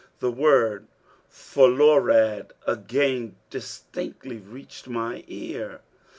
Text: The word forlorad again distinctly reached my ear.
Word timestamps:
The 0.19 0.31
word 0.31 0.87
forlorad 1.29 2.53
again 2.65 3.35
distinctly 3.51 4.37
reached 4.39 4.87
my 4.87 5.23
ear. 5.27 5.81